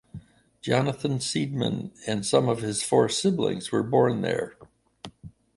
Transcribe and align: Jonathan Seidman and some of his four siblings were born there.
Jonathan 0.61 1.19
Seidman 1.19 1.91
and 2.07 2.25
some 2.25 2.49
of 2.49 2.63
his 2.63 2.81
four 2.81 3.07
siblings 3.07 3.71
were 3.71 3.83
born 3.83 4.21
there. 4.23 4.55